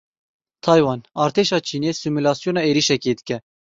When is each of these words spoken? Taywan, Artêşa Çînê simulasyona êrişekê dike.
Taywan, 0.65 0.99
Artêşa 1.23 1.59
Çînê 1.67 1.91
simulasyona 1.99 2.61
êrişekê 2.69 3.13
dike. 3.19 3.37